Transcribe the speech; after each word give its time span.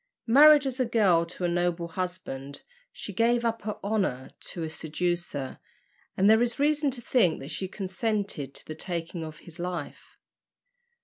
Married 0.25 0.65
as 0.65 0.79
a 0.79 0.85
girl 0.87 1.27
to 1.27 1.43
a 1.43 1.47
noble 1.47 1.89
husband, 1.89 2.63
she 2.91 3.13
gave 3.13 3.45
up 3.45 3.61
her 3.61 3.77
honour 3.83 4.31
to 4.39 4.63
a 4.63 4.67
seducer, 4.67 5.59
and 6.17 6.27
there 6.27 6.41
is 6.41 6.57
reason 6.57 6.89
to 6.89 7.01
think 7.03 7.39
that 7.39 7.51
she 7.51 7.67
consented 7.67 8.55
to 8.55 8.65
the 8.65 8.73
taking 8.73 9.23
of 9.23 9.37
his 9.41 9.59
life. 9.59 10.17